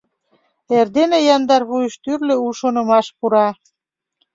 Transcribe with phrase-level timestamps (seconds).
[0.77, 3.47] Эрдене яндар вуйыш тӱрлӧ у шонымаш пура.